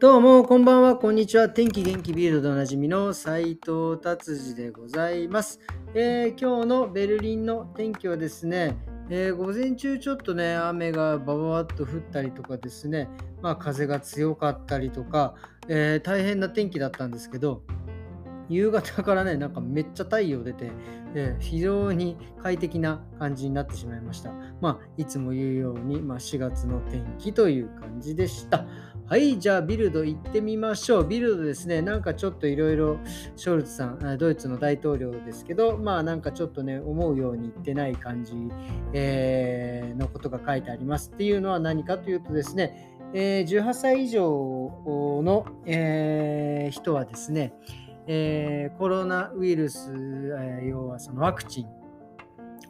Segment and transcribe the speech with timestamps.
[0.00, 1.50] どうも、こんばんは、こんにちは。
[1.50, 5.60] 天気元気ビールドでおなじみの斉藤達治でございます、
[5.92, 8.78] えー、今日のベルリンの天気はですね、
[9.10, 13.10] えー、午前中ちょっとね、雨がバババッと降ったりとかですね、
[13.42, 15.34] まあ、風が強かったりとか、
[15.68, 17.62] えー、大変な天気だったんですけど、
[18.50, 20.72] 夕方からね、なんかめっちゃ太陽出て、
[21.14, 24.32] えー、非常に快適な感じになってしまいました。
[24.60, 28.66] まあ、いつも言うように、まあ、4月の天気という感じでした。
[29.10, 31.04] はい、じゃあビルド行ってみましょう。
[31.04, 32.96] ビルドですね、なんかちょっといろいろ
[33.34, 38.34] ショルツさん、ドイツの大統領ですけど、まあなんかちょっとね、思うように言ってない感じ、
[38.92, 41.10] えー、のことが書いてあります。
[41.12, 47.52] っていうのは何かというとですね、え、18歳以上の、え、人はですね、
[48.06, 49.92] え、コロナウイルス、
[50.38, 51.79] え要はそのワクチン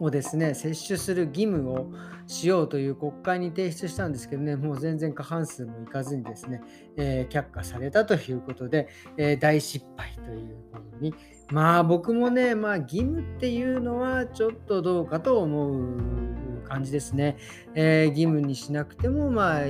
[0.00, 1.92] をですね、接種する義務を
[2.26, 6.62] しようという国会に提出したんですけどね、もう全然過半数もいかずにですね、
[6.96, 11.14] えー、却下されたということで、えー、大失敗ということに、
[11.52, 17.36] まあ僕もね、まあ義務っていうのはちょっとどうかと思う感じですね。
[17.74, 19.64] えー、義務にしなくても、まあ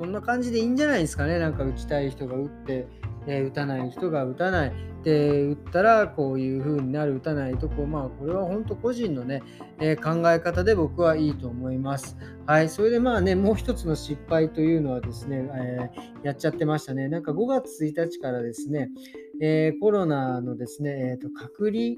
[0.00, 2.88] こんな感じでいいんじゃないですかね、なんか打ちたい人が打って。
[3.26, 4.72] えー、打たない人が打たない。
[5.02, 9.42] で、打ったらこういう風になる、打たないとこ、まあ、これは本当個人のね、
[9.78, 12.16] えー、考え方で僕はいいと思います。
[12.46, 12.68] はい。
[12.68, 17.08] それでまあね、もう一つの失敗というのはですね、えー、やっちゃってましたね。
[17.08, 18.90] なんか5月1日からですね、
[19.40, 21.96] えコロナのですね、えー、と隔離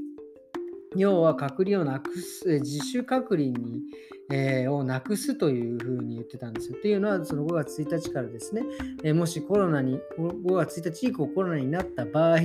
[0.97, 3.83] 要は隔離をなくす、自主隔離に、
[4.31, 6.79] えー、をなくすというふうに言ってたんですよ。
[6.81, 8.63] というのは、その5月1日からですね、
[9.05, 12.39] えー、もしコロナに、5月1日以降コロナになった場合、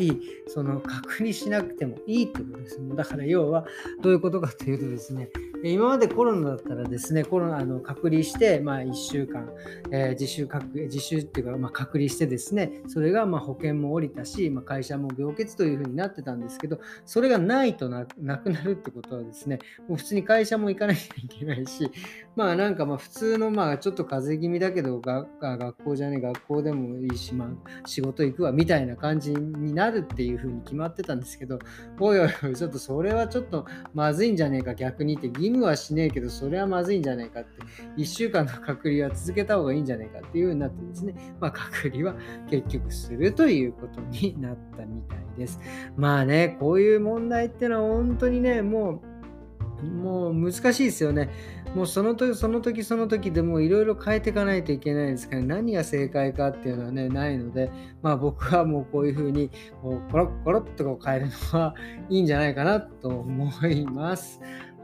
[0.48, 2.80] その隔離しなくてもいいってことです。
[2.96, 3.66] だから要は、
[4.02, 5.30] どういうことかというとですね、
[5.64, 9.50] 今までコロナだったらですね、コロナの隔離して、まあ、1週間、
[9.92, 21.92] えー、自主隔自主っていうか、まあ、隔離してですね、それがまあ保険も下りたし、まあ、会社も病欠というふうになってたんですけど、それがないとなくなるってことはですね、もう普通に会社も行かなきゃいけないし、
[22.36, 27.50] まあなんかまあ普通のまあちょっと風邪気味だけどが学校じゃねえ学校でもいいし、まあ
[27.86, 31.60] 仕事行くわみたいな感じになるっていうふうに決まってたんですけど、
[32.00, 37.50] おいおいおい、ちょっとそれはちょっとまずいんじゃねえか逆にって義務はしねえけど、それはまずいんじゃないかって、
[37.98, 42.16] 1週間の隔離は続けた方がいいんじゃないかっていう風になってですね、まあ、隔離は
[42.50, 45.60] 結局するということになったみたいです。
[45.96, 49.12] まあね、こういう問題ってのは本当にね、もう、
[49.86, 51.30] もう難しいですよね。
[51.76, 59.50] もうその時その時その時でもいろいろ変えていかないといけないんですから、何が正解かっていうのはね、ないので、まあ僕はもうこういうふうに
[59.82, 61.76] こうコロッコロッとこう変えるのは
[62.10, 64.42] いいんじゃないかなと思います。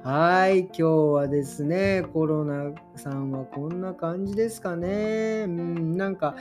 [0.10, 5.44] はい、今日はですね、コロナさんはこんな感じですかね。
[5.46, 6.38] うん、なんか、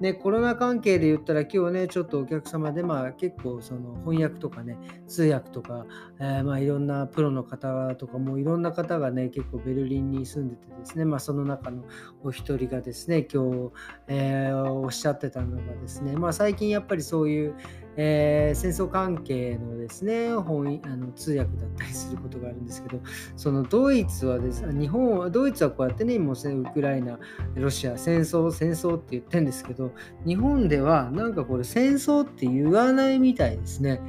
[0.00, 5.84] ね、コロナ関係で言ったら今日ね、ちょっとお客様で、まあ結構その翻訳とかね、通訳とか、
[6.18, 11.84] えー、まあいろんなプロの方とかもいろんな方がね、結構ベルリンに住んでてですね、まあその中の
[12.24, 13.72] お一人がですね、今日、
[14.08, 17.54] えー、おっしゃってたのがですね、まあ最近やっぱりそういう、
[18.02, 23.02] えー、戦争関係のですね、本あの通訳だったりすることがあるんですけど、
[23.36, 27.18] そのドイツはです日本は、ドイツはこうやってね、もうウクライナ、
[27.56, 29.92] ロシア、戦争、戦争って言ってるんですけど、
[30.24, 34.00] 日本ではなんかこれ戦争って言わないみたいですね。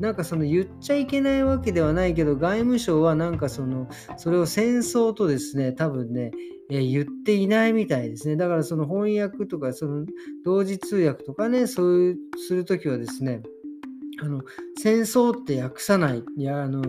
[0.00, 6.32] なんかその言っちゃいけないわけではないけど、外務省はなんかその、それを戦争とですね、多分ね、
[6.70, 8.36] え言っていないみたいですね。
[8.36, 10.06] だからその翻訳とか、その
[10.44, 13.42] 同時通訳とかね、そういうするときはですね、
[14.20, 14.40] あの
[14.78, 16.82] 戦争って訳さない、いや、あの、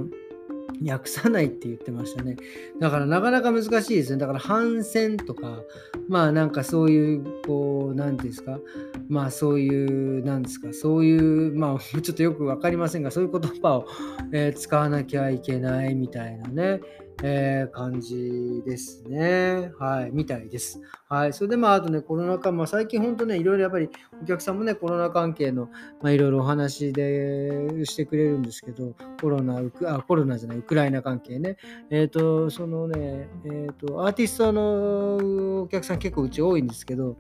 [0.83, 2.37] 訳さないって言ってましたね。
[2.79, 4.17] だからなかなか難しいですね。
[4.17, 5.61] だから反戦とか、
[6.07, 8.59] まあなんかそういう、こう、何て言うんですか、
[9.07, 13.87] まあそういう、なんですか、そういう、まあ ちょっとよく分かりませんが、そういう言葉を、
[14.31, 16.81] えー、使わなきゃいけないみたいなね。
[17.23, 19.71] えー、感じですね。
[19.79, 20.81] はい、みたいです。
[21.07, 23.89] はい、それでまあ、あとね、コロナ禍、まあ、最近本当ね、いろいろやっぱり
[24.21, 25.69] お客さんもね、コロナ関係の、
[26.01, 31.57] まあ、いろいろお話でしてくれるんですけど、コロナ、ウクあコロナじゃない、ウクライナ関係ね。
[31.89, 37.17] えっ、ー、と、そのね、えっ、ー、と、アーティストのお客さん結構うち多いんですけど、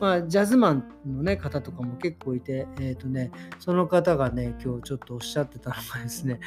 [0.00, 6.40] まあ、ジャズマンのね、方とかも結構いて、えっ、ー、とね、その方がね、今日ちょっとおっしゃってたのがですね、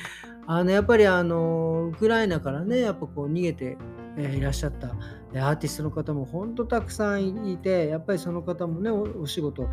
[0.47, 3.77] あのやっぱりあのウクライナからねやっぱこう逃げて、
[4.17, 4.89] え、いらっしゃった
[5.33, 9.69] アーティストの方も本当たくさんいてやっぱりその方もねお仕事、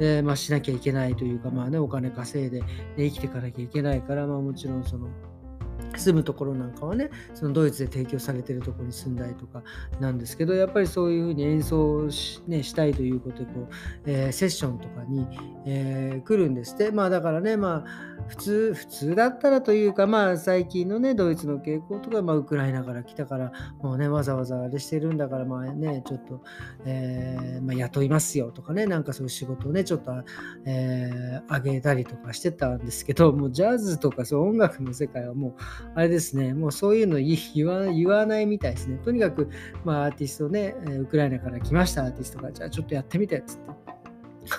[0.00, 2.60] えー、まあ、しなきゃいけないというかまあねお金稼いで
[2.96, 5.08] で生きていかなきゃいけないからまあもちろんその
[5.98, 9.62] 住むところなんかはねそのドイツで提供されてるところに住んだりとか
[10.00, 13.68] なんですけどやっぱりそういうふうに演奏し,、ね、したいということでこう、
[14.06, 15.26] えー、セッションとかに、
[15.66, 16.90] えー、来るんですって。
[16.90, 23.52] まあだからねまあ普通、普通だったらというか、まあ最近のね、ドイツの傾向とか、まあウクライナから来たから、
[23.82, 26.40] もうね、わざわざあれしてるんだから、まあね、ちょっと、
[26.84, 30.12] えー、まあ、雇いますよとかね、なんかそういう仕事をね、ちょっと、
[30.64, 35.54] えー、あげたりとかしてたんですけど、もうジャズとかそう音楽の世界はもう、
[35.94, 38.98] あれですね、もうそういうの言わ言わないみたいですね。
[39.04, 39.48] とにかく、
[39.84, 43.82] まあアーティストね、ウクライナから来ましたアーティストが、じゃあちょっとやってみてっつって。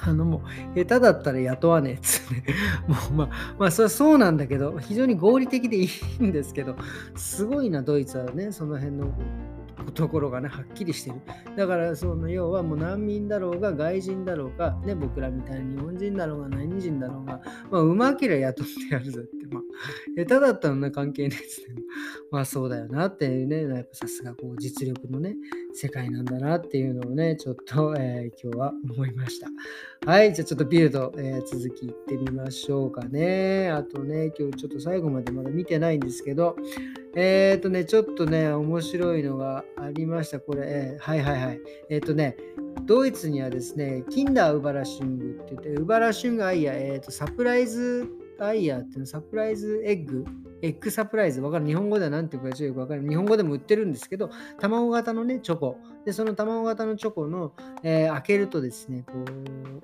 [0.05, 0.41] あのも
[0.73, 2.53] う下手だったら雇わねえっつって、
[2.87, 5.89] もうまあ、まあそれはそうなんだけど、非常に合理的でい
[6.19, 6.75] いんですけど、
[7.15, 9.13] すごいな、ドイツはね、その辺の
[9.93, 11.17] ところがね、はっきりしてる。
[11.55, 19.61] だから、その要はもう難民だろうが、外人だろうが、ね、僕らみたいに日本人だろうが、何人だろうが、まあ、うまけりゃ雇ってやるぞって、ま、
[20.15, 21.75] 下手だったらね、関係ないですね。
[22.31, 25.35] まあ、そうだよなっていうね、やっぱさすがこう実力のね、
[25.73, 29.49] 世界なんだなっていうのをね、ちょっと、 えー、今日は思いました。
[30.05, 33.69] はい、じゃあちょっとビルド、えー、続きいってみましょうかね。
[33.69, 36.55] あとね、今日ちょっと最後までまだ見てないんですけど、
[37.15, 40.39] えっ、とね、ちょっとね、面白いのがありました。
[40.39, 41.61] これ、えー、はいはいはい。
[41.89, 42.35] えっ、とね、
[42.85, 48.07] ドイツにはですね、キンダー・ウバラシュングって言って、ウバラシュング・アイヤ、えっ、と、サプライズ・
[48.45, 50.25] アイヤーっていうのサプライズ・エッグ
[50.61, 51.65] エッグサプライズ、わかる？
[51.65, 53.07] 日本語では何て言うかちょっとよくわかる。
[53.07, 54.29] 日本語でも売ってるんですけど、
[54.61, 55.77] 卵型のね、チョコ。
[56.05, 57.53] で、その卵型のチョコの、
[57.83, 59.13] えー、開けるとですね、こ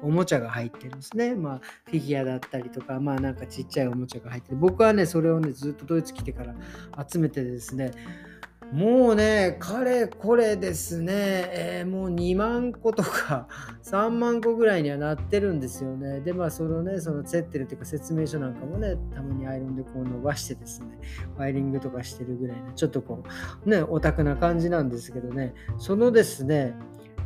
[0.02, 1.36] う、おもちゃが入ってるんですね。
[1.36, 4.58] まあ、フィギュアだったりとか、まあなんかちっちゃいおもちゃが入ってる。
[4.58, 6.56] 僕はね、それをね、ずっとドイツ来てから
[7.06, 7.92] 集めてですね、
[8.72, 13.48] もうね、彼、これですね、えー、もう2万個とか
[13.84, 16.20] 3万個ぐらいにはなってるんですよね。
[16.22, 21.00] で、まあ、そのね、そのセッテルというか説明書なんかもね、たまにアイロンでこう伸ばしてですね、
[21.36, 23.24] ワイリングとかしてるぐらいの、ちょっとこ
[23.66, 26.76] う、ね、オタクな感じなんですけどね、そのですね、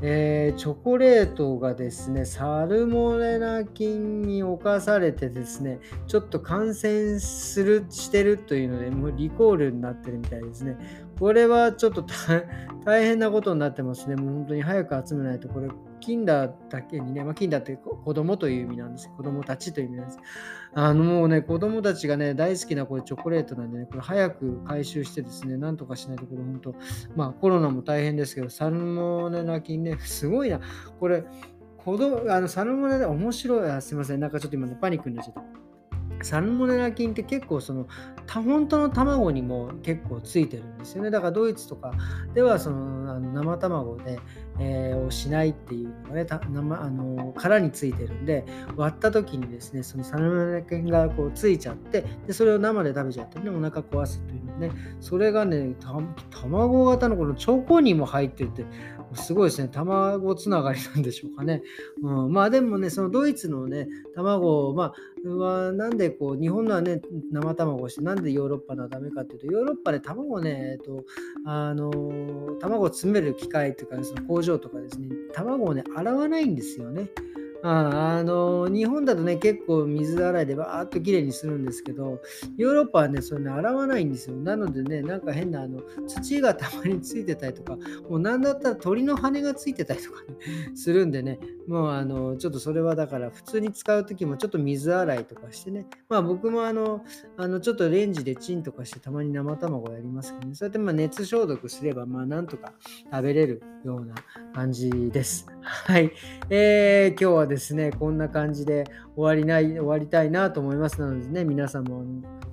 [0.02, 10.78] えー、チョコレートがですね、サルモネラ菌に侵されてですね、ちょっと感染する、してるというので、もうリコールになってるみたいですね。
[11.20, 12.04] これはちょっと
[12.86, 14.16] 大変なことになってますね。
[14.16, 15.70] もう本当に早く集めないと、これ、
[16.04, 20.20] キンダーだけにね、まあ、キンダーって子供という意味なんです子供たちという意味なんです。
[20.74, 26.76] あのもうね、子供たちがね、大好きなこれチョコレートなんでね、これ早く回収してですね、なんとかしないと、これ本当、
[27.16, 30.60] まあコロナも大変ですけど、サルモネラ菌ね、すごいな。
[31.00, 31.24] これ、
[31.78, 33.80] 子供あのサルモネラ面白いあ。
[33.80, 35.44] すいません、なんかちょっと今ね、パニックになっちゃった。
[36.24, 37.88] サルモネラ菌って結構その
[38.28, 41.12] 本当の卵にも結構ついてるんですよね。
[41.12, 41.94] だからドイツとか
[42.34, 44.20] ではそのあの生卵で、
[44.60, 55.76] えー、をしないっていうのがねた生あの殻についてるんで割った時にですねそのサルモネラ菌がこうついちゃってでそれを生で食べちゃってねお腹壊すとねそれがね
[56.30, 58.66] 卵型のこのチョコにも入ってて
[59.16, 59.68] すごいですね。
[59.70, 61.62] 卵つながりなんでしょうかね。
[62.02, 64.94] うん、まあでもね、そのドイツのね、卵、ま
[65.26, 67.02] あ、はなんでこう、日本のはね、
[67.32, 71.04] 生卵して、なんでヨーロッパのはダメかっていうと、ヨーロッパで卵ね、えっと、
[71.46, 71.92] あの、
[72.60, 77.10] 卵を詰める機械というか、ね、その工場とかですね、卵をね、洗わないんですよね。
[77.66, 82.22] ああの日本だとね、結構水洗いでバーっときれいにするんですけど、
[82.58, 84.36] ヨーロッパはね、それね、洗わないんですよ。
[84.36, 87.78] なのでね、なんか変なあの土がたまについてたりとか、
[88.10, 90.36] もうなんだったら鳥の羽がついてたりとか、ね、
[90.76, 97.06] するんでね、もうあの、ちょっとそれはだから普通に使うときもちょっと水洗いとかしてね、まあ僕もあの、
[97.38, 102.74] あのちょっとレンジでチンとかしてたまに生卵やりますけどね、そうやってまあ熱消毒すれば、まあなんとか
[103.10, 104.16] 食べれるような
[104.54, 105.48] 感じです。
[105.62, 106.12] はい。
[106.50, 107.92] えー、今日はですね、ですね。
[107.92, 112.04] こんな感じで終わりない終わりたいなと思いますのでね、皆さんも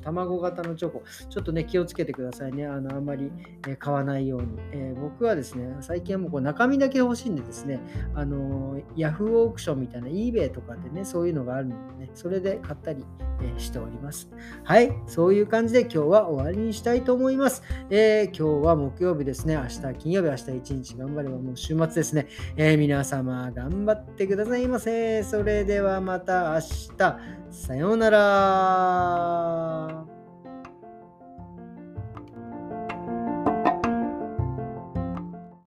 [0.03, 2.67] 卵型のチョコ、ちょっとね、気をつけてくださいね。
[2.67, 3.31] あのあんまり、
[3.69, 7.81] え、買わないように、えー、僕はですね、最近はもうこう中身だけ欲しいんでですね、
[8.15, 13.05] あのヤフーオークションみたいな eBay とかでね、そういうのがあるのでね、それで買ったり、
[13.43, 14.29] え、しております。
[14.65, 17.63] はい、そういう感じで今日は終わりにしたいと思います。
[17.91, 22.27] え今日は木曜日ですね、明日金曜日、明日一日頑張ればもう週末ですね。
[22.57, 25.23] え皆様頑張ってくださいませ。
[25.23, 26.61] それではまた明
[26.97, 27.19] 日。
[27.51, 30.10] さようなら。